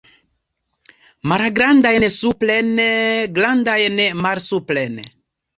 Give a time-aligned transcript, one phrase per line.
[1.31, 2.73] Malgrandajn supren,
[3.39, 4.99] grandajn malsupren.